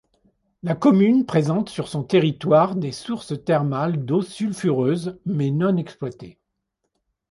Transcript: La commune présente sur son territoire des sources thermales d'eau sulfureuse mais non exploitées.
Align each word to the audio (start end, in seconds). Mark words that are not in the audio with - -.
La 0.63 0.73
commune 0.73 1.27
présente 1.27 1.69
sur 1.69 1.87
son 1.87 2.01
territoire 2.03 2.75
des 2.75 2.91
sources 2.91 3.35
thermales 3.45 4.03
d'eau 4.03 4.23
sulfureuse 4.23 5.19
mais 5.27 5.51
non 5.51 5.77
exploitées. 5.77 6.39